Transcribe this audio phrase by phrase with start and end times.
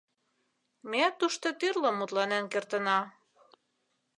[0.89, 2.99] Ме тушто тӱрлым мутланен кертына.